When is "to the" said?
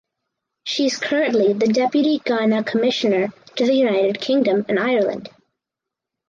3.55-3.75